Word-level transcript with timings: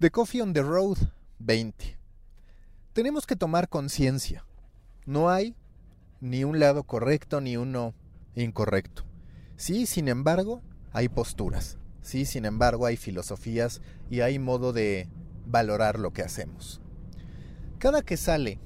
The 0.00 0.12
Coffee 0.12 0.40
on 0.40 0.52
the 0.52 0.62
Road 0.62 0.96
20. 1.40 1.98
Tenemos 2.92 3.26
que 3.26 3.34
tomar 3.34 3.68
conciencia. 3.68 4.46
No 5.06 5.28
hay 5.28 5.56
ni 6.20 6.44
un 6.44 6.60
lado 6.60 6.84
correcto 6.84 7.40
ni 7.40 7.56
uno 7.56 7.96
incorrecto. 8.36 9.02
Sí, 9.56 9.86
sin 9.86 10.06
embargo, 10.06 10.62
hay 10.92 11.08
posturas. 11.08 11.78
Sí, 12.00 12.26
sin 12.26 12.44
embargo, 12.44 12.86
hay 12.86 12.96
filosofías 12.96 13.82
y 14.08 14.20
hay 14.20 14.38
modo 14.38 14.72
de 14.72 15.08
valorar 15.46 15.98
lo 15.98 16.12
que 16.12 16.22
hacemos. 16.22 16.80
Cada 17.78 18.02
que 18.02 18.16
sale 18.16 18.60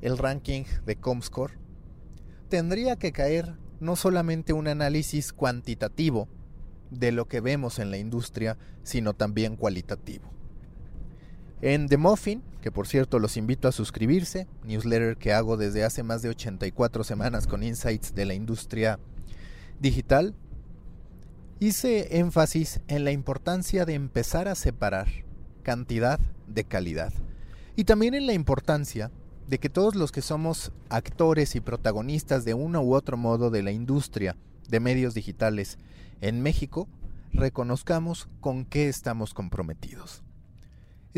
el 0.00 0.16
ranking 0.16 0.64
de 0.86 0.96
Comscore, 0.96 1.58
tendría 2.48 2.96
que 2.96 3.12
caer 3.12 3.58
no 3.78 3.94
solamente 3.94 4.54
un 4.54 4.68
análisis 4.68 5.34
cuantitativo 5.34 6.30
de 6.90 7.12
lo 7.12 7.28
que 7.28 7.42
vemos 7.42 7.78
en 7.78 7.90
la 7.90 7.98
industria, 7.98 8.56
sino 8.84 9.12
también 9.12 9.56
cualitativo. 9.56 10.37
En 11.60 11.88
The 11.88 11.96
Muffin, 11.96 12.42
que 12.60 12.70
por 12.70 12.86
cierto 12.86 13.18
los 13.18 13.36
invito 13.36 13.66
a 13.66 13.72
suscribirse, 13.72 14.46
newsletter 14.64 15.16
que 15.16 15.32
hago 15.32 15.56
desde 15.56 15.84
hace 15.84 16.04
más 16.04 16.22
de 16.22 16.28
84 16.28 17.02
semanas 17.02 17.48
con 17.48 17.64
insights 17.64 18.14
de 18.14 18.26
la 18.26 18.34
industria 18.34 19.00
digital, 19.80 20.34
hice 21.58 22.18
énfasis 22.18 22.80
en 22.86 23.04
la 23.04 23.10
importancia 23.10 23.84
de 23.84 23.94
empezar 23.94 24.46
a 24.46 24.54
separar 24.54 25.08
cantidad 25.64 26.20
de 26.46 26.62
calidad 26.64 27.12
y 27.74 27.84
también 27.84 28.14
en 28.14 28.26
la 28.26 28.34
importancia 28.34 29.10
de 29.48 29.58
que 29.58 29.68
todos 29.68 29.96
los 29.96 30.12
que 30.12 30.22
somos 30.22 30.72
actores 30.90 31.56
y 31.56 31.60
protagonistas 31.60 32.44
de 32.44 32.54
uno 32.54 32.82
u 32.82 32.94
otro 32.94 33.16
modo 33.16 33.50
de 33.50 33.62
la 33.62 33.72
industria 33.72 34.36
de 34.68 34.78
medios 34.78 35.14
digitales 35.14 35.78
en 36.20 36.40
México 36.42 36.88
reconozcamos 37.32 38.28
con 38.40 38.64
qué 38.64 38.88
estamos 38.88 39.34
comprometidos. 39.34 40.22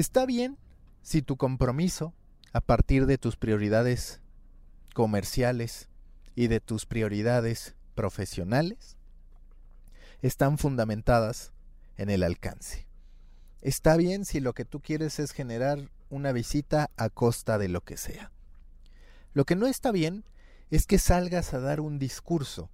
Está 0.00 0.24
bien 0.24 0.56
si 1.02 1.20
tu 1.20 1.36
compromiso, 1.36 2.14
a 2.55 2.62
partir 2.62 3.05
de 3.05 3.19
tus 3.19 3.36
prioridades 3.36 4.22
comerciales 4.94 5.91
y 6.34 6.47
de 6.47 6.58
tus 6.58 6.86
prioridades 6.86 7.75
profesionales, 7.94 8.97
están 10.22 10.56
fundamentadas 10.56 11.52
en 11.98 12.08
el 12.08 12.22
alcance. 12.22 12.86
Está 13.60 13.98
bien 13.98 14.25
si 14.25 14.41
lo 14.41 14.55
que 14.55 14.64
tú 14.64 14.80
quieres 14.80 15.19
es 15.19 15.33
generar 15.33 15.91
una 16.08 16.32
visita 16.32 16.88
a 16.97 17.10
costa 17.10 17.58
de 17.58 17.69
lo 17.69 17.82
que 17.82 17.98
sea. 17.98 18.32
Lo 19.34 19.44
que 19.44 19.55
no 19.55 19.66
está 19.66 19.92
bien 19.92 20.25
es 20.70 20.86
que 20.86 20.97
salgas 20.97 21.53
a 21.53 21.60
dar 21.60 21.78
un 21.78 21.98
discurso 21.98 22.70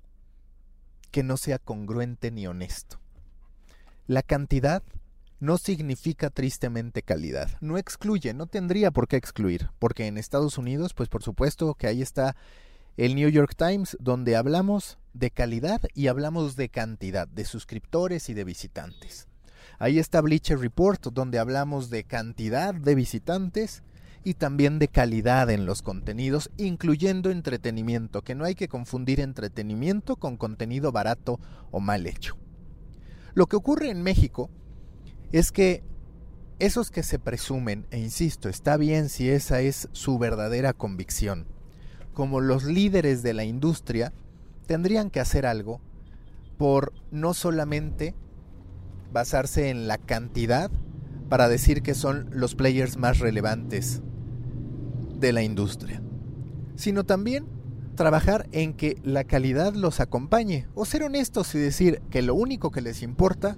que 1.10 1.24
no 1.24 1.36
sea 1.36 1.58
congruente 1.58 2.30
ni 2.30 2.46
honesto. 2.46 3.00
La 4.06 4.22
cantidad 4.22 4.84
no 5.38 5.58
significa 5.58 6.30
tristemente 6.30 7.02
calidad. 7.02 7.50
No 7.60 7.78
excluye, 7.78 8.34
no 8.34 8.46
tendría 8.46 8.90
por 8.90 9.08
qué 9.08 9.16
excluir, 9.16 9.70
porque 9.78 10.06
en 10.06 10.18
Estados 10.18 10.58
Unidos, 10.58 10.94
pues 10.94 11.08
por 11.08 11.22
supuesto 11.22 11.74
que 11.74 11.86
ahí 11.86 12.02
está 12.02 12.36
el 12.96 13.14
New 13.14 13.28
York 13.28 13.54
Times, 13.56 13.96
donde 14.00 14.36
hablamos 14.36 14.98
de 15.12 15.30
calidad 15.30 15.82
y 15.94 16.06
hablamos 16.06 16.56
de 16.56 16.68
cantidad, 16.68 17.28
de 17.28 17.44
suscriptores 17.44 18.28
y 18.30 18.34
de 18.34 18.44
visitantes. 18.44 19.28
Ahí 19.78 19.98
está 19.98 20.22
Bleacher 20.22 20.58
Report, 20.58 21.08
donde 21.12 21.38
hablamos 21.38 21.90
de 21.90 22.04
cantidad 22.04 22.74
de 22.74 22.94
visitantes 22.94 23.82
y 24.24 24.34
también 24.34 24.78
de 24.78 24.88
calidad 24.88 25.50
en 25.50 25.66
los 25.66 25.82
contenidos, 25.82 26.50
incluyendo 26.56 27.30
entretenimiento, 27.30 28.22
que 28.22 28.34
no 28.34 28.44
hay 28.44 28.54
que 28.54 28.68
confundir 28.68 29.20
entretenimiento 29.20 30.16
con 30.16 30.36
contenido 30.36 30.90
barato 30.92 31.38
o 31.70 31.80
mal 31.80 32.06
hecho. 32.06 32.36
Lo 33.34 33.46
que 33.46 33.56
ocurre 33.56 33.90
en 33.90 34.02
México 34.02 34.50
es 35.32 35.52
que 35.52 35.82
esos 36.58 36.90
que 36.90 37.02
se 37.02 37.18
presumen, 37.18 37.86
e 37.90 37.98
insisto, 37.98 38.48
está 38.48 38.76
bien 38.76 39.08
si 39.08 39.28
esa 39.28 39.60
es 39.60 39.88
su 39.92 40.18
verdadera 40.18 40.72
convicción, 40.72 41.46
como 42.14 42.40
los 42.40 42.64
líderes 42.64 43.22
de 43.22 43.34
la 43.34 43.44
industria, 43.44 44.12
tendrían 44.66 45.10
que 45.10 45.20
hacer 45.20 45.44
algo 45.44 45.80
por 46.56 46.92
no 47.10 47.34
solamente 47.34 48.14
basarse 49.12 49.68
en 49.68 49.86
la 49.86 49.98
cantidad 49.98 50.70
para 51.28 51.48
decir 51.48 51.82
que 51.82 51.94
son 51.94 52.28
los 52.32 52.54
players 52.54 52.96
más 52.96 53.18
relevantes 53.18 54.00
de 55.18 55.32
la 55.32 55.42
industria, 55.42 56.02
sino 56.76 57.04
también 57.04 57.46
trabajar 57.96 58.48
en 58.52 58.74
que 58.74 58.98
la 59.02 59.24
calidad 59.24 59.74
los 59.74 60.00
acompañe 60.00 60.68
o 60.74 60.84
ser 60.84 61.02
honestos 61.02 61.54
y 61.54 61.58
decir 61.58 62.00
que 62.10 62.22
lo 62.22 62.34
único 62.34 62.70
que 62.70 62.82
les 62.82 63.02
importa 63.02 63.56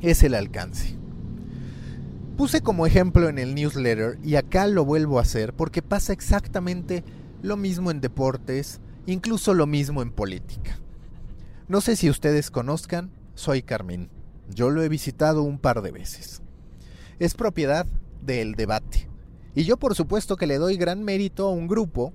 es 0.00 0.22
el 0.22 0.34
alcance. 0.34 0.96
Puse 2.36 2.60
como 2.60 2.86
ejemplo 2.86 3.28
en 3.28 3.38
el 3.38 3.54
newsletter 3.54 4.18
y 4.22 4.34
acá 4.34 4.66
lo 4.66 4.84
vuelvo 4.84 5.18
a 5.18 5.22
hacer 5.22 5.54
porque 5.54 5.80
pasa 5.80 6.12
exactamente 6.12 7.02
lo 7.42 7.56
mismo 7.56 7.90
en 7.90 8.00
deportes, 8.00 8.80
incluso 9.06 9.54
lo 9.54 9.66
mismo 9.66 10.02
en 10.02 10.12
política. 10.12 10.78
No 11.68 11.80
sé 11.80 11.96
si 11.96 12.10
ustedes 12.10 12.50
conozcan, 12.50 13.10
soy 13.34 13.62
Carmen. 13.62 14.10
Yo 14.50 14.70
lo 14.70 14.82
he 14.82 14.88
visitado 14.88 15.42
un 15.42 15.58
par 15.58 15.80
de 15.80 15.92
veces. 15.92 16.42
Es 17.18 17.34
propiedad 17.34 17.86
del 18.20 18.54
debate. 18.54 19.08
Y 19.54 19.64
yo 19.64 19.78
por 19.78 19.94
supuesto 19.94 20.36
que 20.36 20.46
le 20.46 20.58
doy 20.58 20.76
gran 20.76 21.02
mérito 21.02 21.46
a 21.46 21.52
un 21.52 21.66
grupo, 21.66 22.12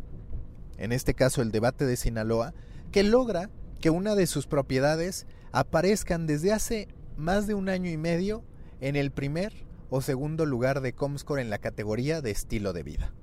en 0.77 0.91
este 0.91 1.15
caso 1.15 1.41
el 1.41 1.51
debate 1.51 1.85
de 1.85 1.97
Sinaloa, 1.97 2.53
que 2.91 3.01
logra 3.03 3.49
que 3.79 3.89
una 3.89 4.13
de 4.13 4.27
sus 4.27 4.45
propiedades 4.45 5.25
aparezcan 5.51 6.27
desde 6.27 6.53
hace 6.53 6.87
más 7.17 7.47
de 7.47 7.53
un 7.53 7.69
año 7.69 7.89
y 7.89 7.97
medio 7.97 8.43
en 8.79 8.95
el 8.95 9.11
primer 9.11 9.53
o 9.89 10.01
segundo 10.01 10.45
lugar 10.45 10.81
de 10.81 10.93
Comscore 10.93 11.41
en 11.41 11.49
la 11.49 11.59
categoría 11.59 12.21
de 12.21 12.31
estilo 12.31 12.73
de 12.73 12.83
vida. 12.83 13.13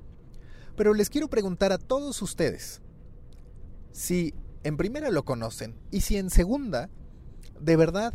Pero 0.76 0.94
les 0.94 1.10
quiero 1.10 1.28
preguntar 1.28 1.72
a 1.72 1.78
todos 1.78 2.22
ustedes 2.22 2.82
si 3.92 4.34
en 4.62 4.76
primera 4.76 5.10
lo 5.10 5.24
conocen 5.24 5.74
y 5.90 6.02
si 6.02 6.16
en 6.16 6.30
segunda, 6.30 6.90
de 7.60 7.76
verdad, 7.76 8.12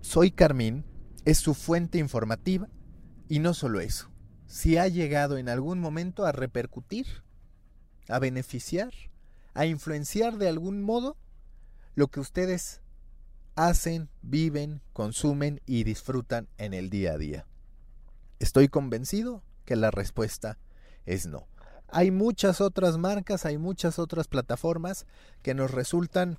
Soy 0.00 0.30
Carmín 0.30 0.84
es 1.24 1.38
su 1.38 1.54
fuente 1.54 1.98
informativa 1.98 2.68
y 3.28 3.38
no 3.38 3.54
solo 3.54 3.80
eso, 3.80 4.10
si 4.46 4.76
ha 4.76 4.88
llegado 4.88 5.38
en 5.38 5.48
algún 5.48 5.80
momento 5.80 6.26
a 6.26 6.32
repercutir, 6.32 7.06
a 8.08 8.18
beneficiar, 8.18 8.92
a 9.54 9.66
influenciar 9.66 10.38
de 10.38 10.48
algún 10.48 10.82
modo 10.82 11.16
lo 11.94 12.08
que 12.08 12.20
ustedes 12.20 12.82
hacen, 13.54 14.08
viven, 14.22 14.80
consumen 14.92 15.60
y 15.66 15.84
disfrutan 15.84 16.48
en 16.58 16.74
el 16.74 16.90
día 16.90 17.12
a 17.12 17.18
día? 17.18 17.46
Estoy 18.38 18.68
convencido 18.68 19.42
que 19.64 19.76
la 19.76 19.90
respuesta 19.90 20.58
es 21.06 21.26
no. 21.26 21.46
Hay 21.88 22.10
muchas 22.10 22.60
otras 22.60 22.96
marcas, 22.96 23.44
hay 23.44 23.58
muchas 23.58 23.98
otras 23.98 24.26
plataformas 24.26 25.06
que 25.42 25.54
nos 25.54 25.70
resultan 25.70 26.38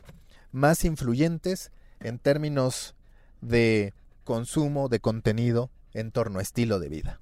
más 0.51 0.83
influyentes 0.83 1.71
en 1.99 2.19
términos 2.19 2.95
de 3.41 3.93
consumo 4.23 4.89
de 4.89 4.99
contenido 4.99 5.69
en 5.93 6.11
torno 6.11 6.39
a 6.39 6.41
estilo 6.41 6.79
de 6.79 6.89
vida. 6.89 7.21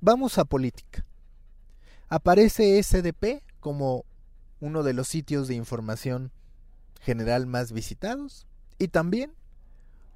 Vamos 0.00 0.38
a 0.38 0.44
política. 0.44 1.06
Aparece 2.08 2.82
SDP 2.82 3.42
como 3.60 4.04
uno 4.60 4.82
de 4.82 4.92
los 4.92 5.08
sitios 5.08 5.46
de 5.48 5.54
información 5.54 6.32
general 7.00 7.46
más 7.46 7.72
visitados 7.72 8.46
y 8.78 8.88
también 8.88 9.32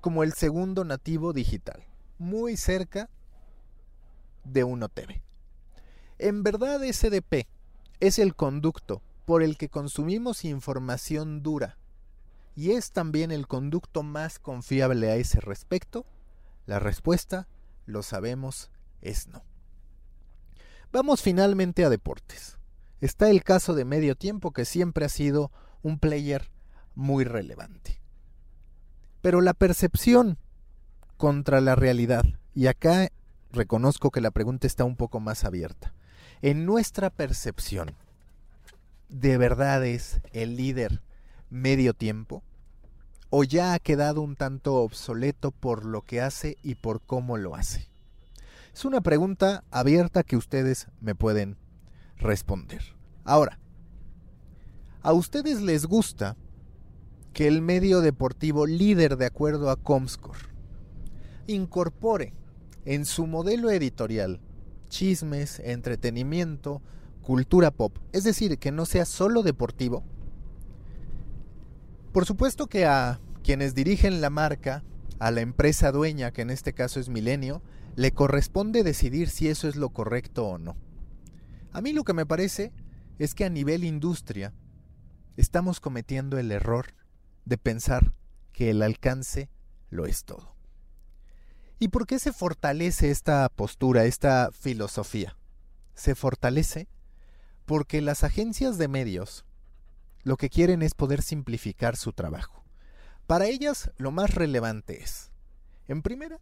como 0.00 0.22
el 0.22 0.32
segundo 0.32 0.84
nativo 0.84 1.32
digital, 1.32 1.84
muy 2.18 2.56
cerca 2.56 3.08
de 4.44 4.64
Uno 4.64 4.88
TV. 4.88 5.22
En 6.18 6.42
verdad 6.42 6.80
SDP 6.82 7.46
es 8.00 8.18
el 8.18 8.34
conducto 8.34 9.02
por 9.24 9.42
el 9.42 9.56
que 9.56 9.68
consumimos 9.68 10.44
información 10.44 11.42
dura 11.42 11.78
y 12.54 12.72
es 12.72 12.92
también 12.92 13.30
el 13.30 13.46
conducto 13.46 14.02
más 14.02 14.38
confiable 14.38 15.10
a 15.10 15.16
ese 15.16 15.40
respecto. 15.40 16.04
La 16.66 16.78
respuesta, 16.78 17.48
lo 17.86 18.02
sabemos, 18.02 18.70
es 19.00 19.28
no. 19.28 19.44
Vamos 20.92 21.22
finalmente 21.22 21.84
a 21.84 21.90
deportes. 21.90 22.58
Está 23.00 23.30
el 23.30 23.42
caso 23.42 23.74
de 23.74 23.84
medio 23.84 24.16
tiempo 24.16 24.52
que 24.52 24.64
siempre 24.64 25.04
ha 25.04 25.08
sido 25.08 25.50
un 25.82 25.98
player 25.98 26.50
muy 26.94 27.24
relevante. 27.24 28.01
Pero 29.22 29.40
la 29.40 29.54
percepción 29.54 30.36
contra 31.16 31.60
la 31.60 31.76
realidad, 31.76 32.24
y 32.54 32.66
acá 32.66 33.10
reconozco 33.52 34.10
que 34.10 34.20
la 34.20 34.32
pregunta 34.32 34.66
está 34.66 34.84
un 34.84 34.96
poco 34.96 35.20
más 35.20 35.44
abierta, 35.44 35.94
en 36.42 36.66
nuestra 36.66 37.08
percepción, 37.08 37.94
¿de 39.08 39.38
verdad 39.38 39.86
es 39.86 40.20
el 40.32 40.56
líder 40.56 41.02
medio 41.50 41.94
tiempo? 41.94 42.42
¿O 43.30 43.44
ya 43.44 43.72
ha 43.72 43.78
quedado 43.78 44.22
un 44.22 44.34
tanto 44.34 44.74
obsoleto 44.74 45.52
por 45.52 45.84
lo 45.84 46.02
que 46.02 46.20
hace 46.20 46.58
y 46.62 46.74
por 46.74 47.00
cómo 47.00 47.36
lo 47.38 47.54
hace? 47.54 47.88
Es 48.74 48.84
una 48.84 49.02
pregunta 49.02 49.62
abierta 49.70 50.24
que 50.24 50.36
ustedes 50.36 50.88
me 51.00 51.14
pueden 51.14 51.56
responder. 52.16 52.82
Ahora, 53.24 53.58
¿a 55.02 55.12
ustedes 55.12 55.60
les 55.60 55.86
gusta 55.86 56.36
que 57.32 57.48
el 57.48 57.62
medio 57.62 58.00
deportivo 58.00 58.66
líder 58.66 59.16
de 59.16 59.26
acuerdo 59.26 59.70
a 59.70 59.76
Comscore 59.76 60.38
incorpore 61.46 62.34
en 62.84 63.04
su 63.04 63.26
modelo 63.26 63.70
editorial 63.70 64.40
chismes, 64.88 65.60
entretenimiento, 65.60 66.82
cultura 67.22 67.70
pop, 67.70 67.96
es 68.12 68.24
decir, 68.24 68.58
que 68.58 68.72
no 68.72 68.84
sea 68.84 69.06
solo 69.06 69.42
deportivo, 69.42 70.04
por 72.12 72.26
supuesto 72.26 72.66
que 72.66 72.84
a 72.84 73.20
quienes 73.42 73.74
dirigen 73.74 74.20
la 74.20 74.28
marca, 74.28 74.84
a 75.18 75.30
la 75.30 75.40
empresa 75.40 75.92
dueña, 75.92 76.30
que 76.30 76.42
en 76.42 76.50
este 76.50 76.74
caso 76.74 77.00
es 77.00 77.08
Milenio, 77.08 77.62
le 77.96 78.12
corresponde 78.12 78.82
decidir 78.82 79.30
si 79.30 79.48
eso 79.48 79.66
es 79.66 79.76
lo 79.76 79.90
correcto 79.90 80.46
o 80.46 80.58
no. 80.58 80.76
A 81.72 81.80
mí 81.80 81.92
lo 81.92 82.04
que 82.04 82.12
me 82.12 82.26
parece 82.26 82.72
es 83.18 83.34
que 83.34 83.46
a 83.46 83.50
nivel 83.50 83.84
industria 83.84 84.52
estamos 85.38 85.80
cometiendo 85.80 86.38
el 86.38 86.52
error 86.52 86.88
de 87.44 87.58
pensar 87.58 88.12
que 88.52 88.70
el 88.70 88.82
alcance 88.82 89.48
lo 89.90 90.06
es 90.06 90.24
todo. 90.24 90.54
¿Y 91.78 91.88
por 91.88 92.06
qué 92.06 92.18
se 92.18 92.32
fortalece 92.32 93.10
esta 93.10 93.48
postura, 93.48 94.04
esta 94.04 94.50
filosofía? 94.52 95.36
Se 95.94 96.14
fortalece 96.14 96.88
porque 97.66 98.00
las 98.00 98.24
agencias 98.24 98.78
de 98.78 98.88
medios 98.88 99.44
lo 100.22 100.36
que 100.36 100.50
quieren 100.50 100.82
es 100.82 100.94
poder 100.94 101.22
simplificar 101.22 101.96
su 101.96 102.12
trabajo. 102.12 102.64
Para 103.26 103.46
ellas 103.46 103.90
lo 103.96 104.12
más 104.12 104.34
relevante 104.34 105.02
es, 105.02 105.32
en 105.88 106.02
primera, 106.02 106.38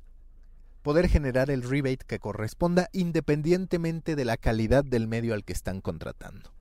poder 0.82 1.08
generar 1.08 1.50
el 1.50 1.62
rebate 1.62 2.04
que 2.06 2.18
corresponda 2.18 2.88
independientemente 2.92 4.16
de 4.16 4.24
la 4.24 4.36
calidad 4.36 4.84
del 4.84 5.08
medio 5.08 5.34
al 5.34 5.44
que 5.44 5.52
están 5.52 5.80
contratando. 5.80 6.52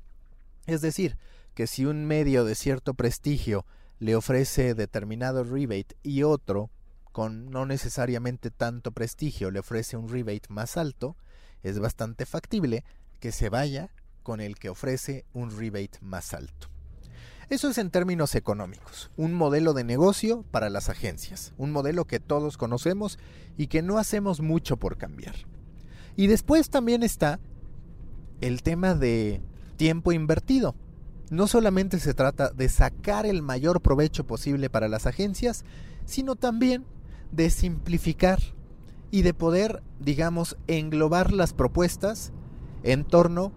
Es 0.65 0.81
decir, 0.81 1.17
que 1.53 1.67
si 1.67 1.85
un 1.85 2.05
medio 2.05 2.45
de 2.45 2.55
cierto 2.55 2.93
prestigio 2.93 3.65
le 3.99 4.15
ofrece 4.15 4.73
determinado 4.73 5.43
rebate 5.43 5.95
y 6.03 6.23
otro, 6.23 6.69
con 7.11 7.49
no 7.51 7.65
necesariamente 7.65 8.49
tanto 8.49 8.91
prestigio, 8.91 9.51
le 9.51 9.59
ofrece 9.59 9.97
un 9.97 10.09
rebate 10.09 10.47
más 10.49 10.77
alto, 10.77 11.17
es 11.63 11.79
bastante 11.79 12.25
factible 12.25 12.83
que 13.19 13.31
se 13.31 13.49
vaya 13.49 13.93
con 14.23 14.39
el 14.39 14.55
que 14.55 14.69
ofrece 14.69 15.25
un 15.33 15.51
rebate 15.51 15.99
más 16.01 16.33
alto. 16.33 16.69
Eso 17.49 17.67
es 17.69 17.79
en 17.79 17.89
términos 17.89 18.35
económicos, 18.35 19.09
un 19.17 19.33
modelo 19.33 19.73
de 19.73 19.83
negocio 19.83 20.43
para 20.51 20.69
las 20.69 20.87
agencias, 20.87 21.53
un 21.57 21.71
modelo 21.71 22.05
que 22.05 22.19
todos 22.19 22.57
conocemos 22.57 23.17
y 23.57 23.67
que 23.67 23.81
no 23.81 23.97
hacemos 23.97 24.39
mucho 24.39 24.77
por 24.77 24.97
cambiar. 24.97 25.35
Y 26.15 26.27
después 26.27 26.69
también 26.69 27.01
está 27.01 27.39
el 28.39 28.61
tema 28.61 28.93
de 28.93 29.41
tiempo 29.77 30.11
invertido. 30.11 30.75
No 31.29 31.47
solamente 31.47 31.99
se 31.99 32.13
trata 32.13 32.49
de 32.49 32.69
sacar 32.69 33.25
el 33.25 33.41
mayor 33.41 33.81
provecho 33.81 34.25
posible 34.25 34.69
para 34.69 34.87
las 34.87 35.05
agencias, 35.05 35.63
sino 36.05 36.35
también 36.35 36.85
de 37.31 37.49
simplificar 37.49 38.39
y 39.11 39.21
de 39.21 39.33
poder, 39.33 39.83
digamos, 39.99 40.57
englobar 40.67 41.31
las 41.31 41.53
propuestas 41.53 42.31
en 42.83 43.03
torno 43.03 43.51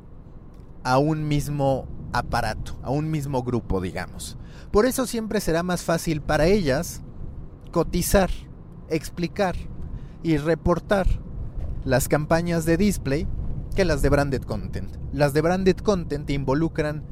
a 0.85 0.99
un 0.99 1.27
mismo 1.29 1.87
aparato, 2.13 2.79
a 2.83 2.91
un 2.91 3.11
mismo 3.11 3.43
grupo, 3.43 3.81
digamos. 3.81 4.37
Por 4.71 4.87
eso 4.87 5.07
siempre 5.07 5.41
será 5.41 5.63
más 5.63 5.83
fácil 5.83 6.21
para 6.21 6.47
ellas 6.47 7.03
cotizar, 7.71 8.31
explicar 8.89 9.57
y 10.23 10.37
reportar 10.37 11.07
las 11.85 12.09
campañas 12.09 12.65
de 12.65 12.77
display 12.77 13.27
que 13.75 13.85
las 13.85 14.03
de 14.03 14.11
branded 14.11 14.43
content. 14.43 14.97
Las 15.13 15.33
de 15.33 15.41
branded 15.41 15.77
content 15.79 16.29
involucran 16.31 17.03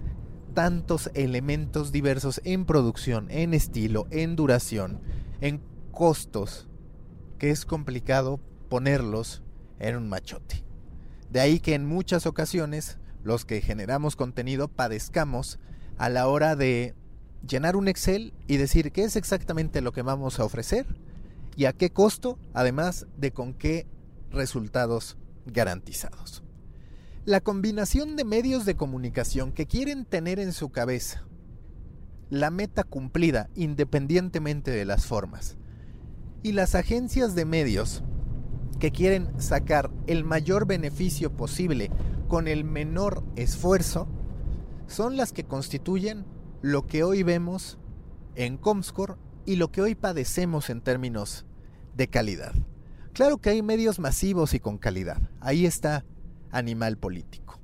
tantos 0.55 1.11
elementos 1.14 1.93
diversos 1.93 2.41
en 2.44 2.64
producción, 2.64 3.29
en 3.31 3.55
estilo, 3.55 4.06
en 4.11 4.37
duración, 4.37 5.00
en 5.41 5.61
costos, 5.91 6.69
que 7.38 7.50
es 7.50 7.64
complicado 7.64 8.41
ponerlos 8.69 9.43
en 9.79 9.97
un 9.97 10.08
machote. 10.08 10.64
De 11.31 11.41
ahí 11.41 11.61
que 11.61 11.75
en 11.75 11.87
muchas 11.87 12.26
ocasiones 12.26 12.99
los 13.23 13.44
que 13.44 13.61
generamos 13.61 14.17
contenido 14.17 14.69
padezcamos 14.69 15.58
a 15.99 16.08
la 16.08 16.26
hora 16.29 16.56
de 16.56 16.94
llenar 17.47 17.76
un 17.76 17.88
Excel 17.88 18.35
y 18.47 18.56
decir 18.56 18.93
qué 18.93 19.05
es 19.05 19.17
exactamente 19.17 19.81
lo 19.81 19.93
que 19.93 20.02
vamos 20.02 20.41
a 20.41 20.44
ofrecer 20.44 20.87
y 21.56 21.67
a 21.67 21.73
qué 21.73 21.91
costo, 21.91 22.38
además 22.55 23.06
de 23.17 23.32
con 23.32 23.55
qué 23.55 23.87
resultados 24.31 25.17
garantizados. 25.47 26.43
La 27.26 27.43
combinación 27.43 28.17
de 28.17 28.25
medios 28.25 28.64
de 28.64 28.76
comunicación 28.76 29.52
que 29.52 29.67
quieren 29.67 30.06
tener 30.06 30.40
en 30.40 30.55
su 30.55 30.70
cabeza 30.70 31.26
la 32.31 32.50
meta 32.50 32.82
cumplida 32.82 33.50
independientemente 33.55 34.70
de 34.70 34.87
las 34.87 35.05
formas 35.05 35.58
y 36.43 36.52
las 36.52 36.75
agencias 36.75 37.34
de 37.34 37.44
medios 37.44 38.02
que 38.78 38.90
quieren 38.90 39.38
sacar 39.38 39.90
el 40.06 40.25
mayor 40.25 40.67
beneficio 40.67 41.37
posible 41.37 41.90
con 42.26 42.49
el 42.49 42.64
menor 42.64 43.23
esfuerzo 43.37 44.08
son 44.87 45.19
las 45.19 45.32
que 45.32 45.44
constituyen 45.44 46.25
lo 46.62 46.87
que 46.87 47.05
hoy 47.05 47.23
vemos 47.23 47.78
en 48.34 48.56
Comscore 48.56 49.16
y 49.44 49.56
lo 49.56 49.70
que 49.70 49.82
hoy 49.82 49.94
padecemos 49.94 50.70
en 50.70 50.81
términos 50.81 51.44
de 51.94 52.08
calidad. 52.08 52.55
Claro 53.12 53.37
que 53.38 53.50
hay 53.50 53.61
medios 53.61 53.99
masivos 53.99 54.55
y 54.55 54.61
con 54.61 54.78
calidad. 54.78 55.20
Ahí 55.40 55.66
está 55.66 56.06
Animal 56.50 56.97
Político. 56.99 57.61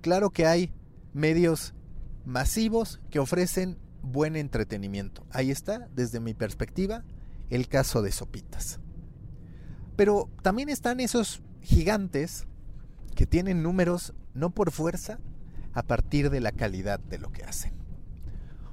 Claro 0.00 0.30
que 0.30 0.46
hay 0.46 0.72
medios 1.12 1.74
masivos 2.24 3.00
que 3.10 3.18
ofrecen 3.18 3.78
buen 4.02 4.36
entretenimiento. 4.36 5.26
Ahí 5.30 5.50
está, 5.50 5.88
desde 5.94 6.20
mi 6.20 6.34
perspectiva, 6.34 7.04
el 7.50 7.68
caso 7.68 8.02
de 8.02 8.12
Sopitas. 8.12 8.80
Pero 9.96 10.28
también 10.42 10.68
están 10.68 11.00
esos 11.00 11.42
gigantes 11.62 12.46
que 13.14 13.26
tienen 13.26 13.62
números 13.62 14.14
no 14.34 14.50
por 14.50 14.70
fuerza, 14.70 15.18
a 15.72 15.82
partir 15.82 16.30
de 16.30 16.40
la 16.40 16.52
calidad 16.52 16.98
de 16.98 17.18
lo 17.18 17.30
que 17.30 17.44
hacen. 17.44 17.74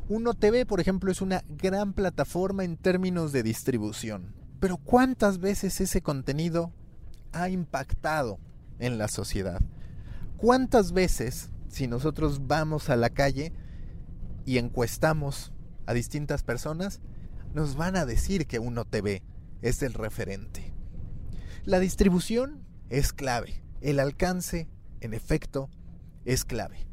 Uno 0.08 0.34
TV, 0.34 0.66
por 0.66 0.80
ejemplo, 0.80 1.12
es 1.12 1.22
una 1.22 1.44
gran 1.50 1.94
plataforma 1.94 2.64
en 2.64 2.78
términos 2.78 3.34
de 3.34 3.44
distribución. 3.44 4.34
Pero 4.60 4.78
¿cuántas 4.78 5.40
veces 5.40 5.82
ese 5.82 6.02
contenido 6.02 6.72
ha 7.34 7.50
impactado 7.50 8.40
en 8.80 8.98
la 8.98 9.08
sociedad? 9.08 9.62
¿Cuántas 10.38 10.92
veces, 10.92 11.50
si 11.70 11.88
nosotros 11.88 12.48
vamos 12.48 12.90
a 12.90 12.96
la 12.96 13.10
calle 13.10 13.54
y 14.46 14.58
encuestamos 14.58 15.54
a 15.86 15.94
distintas 15.94 16.44
personas, 16.44 17.00
nos 17.54 17.76
van 17.76 17.96
a 17.96 18.06
decir 18.06 18.48
que 18.48 18.60
Uno 18.60 18.86
TV 18.86 19.24
es 19.62 19.82
el 19.84 19.94
referente? 19.94 20.74
La 21.66 21.80
distribución 21.80 22.68
es 22.90 23.14
clave. 23.14 23.64
El 23.80 24.00
alcance, 24.00 24.68
en 25.02 25.14
efecto, 25.14 25.70
es 26.26 26.46
clave. 26.46 26.88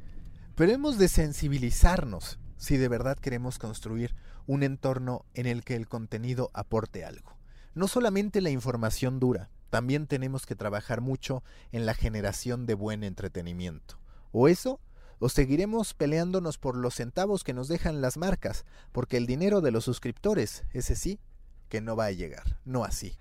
Pero 0.55 0.73
hemos 0.73 0.99
de 0.99 1.09
sensibilizarnos 1.09 2.39
si 2.57 2.77
de 2.77 2.89
verdad 2.89 3.19
queremos 3.19 3.59
construir 3.59 4.15
un 4.47 4.63
entorno 4.63 5.25
en 5.35 5.47
el 5.47 5.65
que 5.65 5.75
el 5.75 5.89
contenido 5.89 6.51
aporte 6.53 7.05
algo. 7.05 7.37
No 7.75 7.89
solamente 7.89 8.41
la 8.41 8.51
información 8.51 9.19
dura, 9.19 9.51
también 9.71 10.07
tenemos 10.07 10.45
que 10.45 10.57
trabajar 10.57 11.01
mucho 11.01 11.43
en 11.73 11.87
la 11.87 11.95
generación 11.95 12.67
de 12.67 12.75
buen 12.75 13.05
entretenimiento. 13.05 13.99
O 14.33 14.49
eso, 14.49 14.81
o 15.19 15.29
seguiremos 15.29 15.95
peleándonos 15.95 16.59
por 16.59 16.77
los 16.77 16.95
centavos 16.95 17.45
que 17.45 17.55
nos 17.55 17.69
dejan 17.69 18.01
las 18.01 18.17
marcas, 18.17 18.65
porque 18.93 19.17
el 19.17 19.27
dinero 19.27 19.61
de 19.61 19.71
los 19.71 19.85
suscriptores, 19.85 20.65
ese 20.73 20.97
sí, 20.97 21.21
que 21.69 21.81
no 21.81 21.97
va 21.97 22.07
a 22.07 22.13
llegar, 22.13 22.59
no 22.65 22.85
así. 22.85 23.17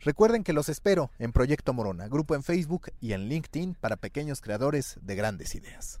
Recuerden 0.00 0.42
que 0.42 0.52
los 0.52 0.68
espero 0.68 1.10
en 1.18 1.32
Proyecto 1.32 1.72
Morona, 1.72 2.08
grupo 2.08 2.34
en 2.34 2.42
Facebook 2.42 2.90
y 3.00 3.12
en 3.12 3.28
LinkedIn 3.28 3.74
para 3.74 3.96
pequeños 3.96 4.40
creadores 4.40 4.98
de 5.00 5.14
grandes 5.14 5.54
ideas. 5.54 6.00